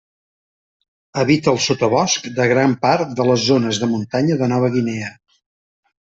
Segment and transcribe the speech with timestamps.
[1.23, 5.11] Habita el sotabosc de gran part de les zones de muntanya de Nova Guinea.